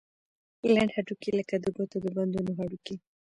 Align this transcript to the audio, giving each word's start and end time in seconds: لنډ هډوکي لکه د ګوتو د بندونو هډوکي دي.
لنډ 0.73 0.89
هډوکي 0.95 1.31
لکه 1.39 1.55
د 1.59 1.65
ګوتو 1.75 1.97
د 2.03 2.05
بندونو 2.15 2.51
هډوکي 2.59 2.93
دي. 2.99 3.05